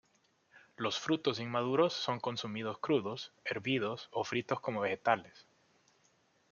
Los 0.77 0.99
frutos 0.99 1.39
inmaduros 1.39 1.93
son 1.93 2.19
consumidos 2.19 2.79
crudos, 2.79 3.33
hervidos 3.45 4.09
o 4.11 4.23
fritos 4.23 4.59
como 4.59 4.81
vegetales. 4.81 5.45